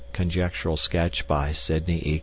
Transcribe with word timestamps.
(Conjectural 0.13 0.77
sketch 0.77 1.27
by 1.27 1.51
Sidney 1.51 1.99
E. 2.03 2.19